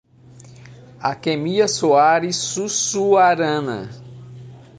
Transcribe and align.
Akemia 1.09 1.67
Soares 1.67 2.35
Sussuarana 2.35 3.81